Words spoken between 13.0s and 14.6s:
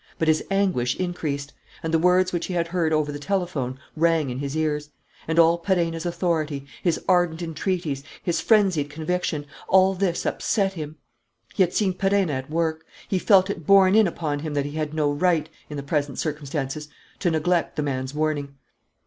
He felt it borne in upon him